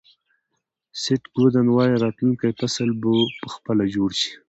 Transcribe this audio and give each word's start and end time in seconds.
سیټ 1.01 1.23
گودن 1.35 1.67
وایي 1.71 1.95
راتلونکی 2.03 2.51
فصل 2.59 2.89
په 3.41 3.47
خپله 3.55 3.83
جوړ 3.95 4.09
کړئ. 4.19 4.29